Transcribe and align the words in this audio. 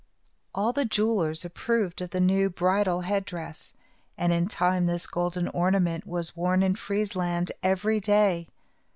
All 0.55 0.73
the 0.73 0.83
jewelers 0.83 1.45
approved 1.45 2.01
of 2.01 2.09
the 2.09 2.19
new 2.19 2.49
bridal 2.49 3.01
head 3.01 3.23
dress, 3.23 3.75
and 4.17 4.33
in 4.33 4.47
time 4.47 4.87
this 4.87 5.05
golden 5.05 5.47
ornament 5.49 6.07
was 6.07 6.35
worn 6.35 6.63
in 6.63 6.73
Friesland 6.73 7.51
every 7.61 7.99
day. 7.99 8.47